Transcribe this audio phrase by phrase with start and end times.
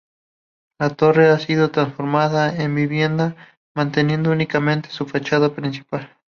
[0.79, 3.35] La torre ha sido transformada en vivienda
[3.75, 6.17] manteniendo únicamente su fachada principal.